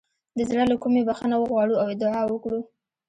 د 0.37 0.39
زړه 0.49 0.63
له 0.71 0.75
کومې 0.83 1.01
بخښنه 1.07 1.35
وغواړو 1.37 1.75
او 1.83 1.87
دعا 2.01 2.21
وکړو. 2.27 2.59